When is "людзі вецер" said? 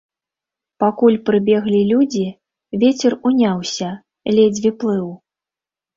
1.91-3.11